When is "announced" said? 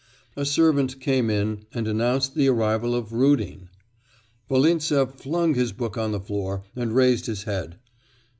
1.87-2.33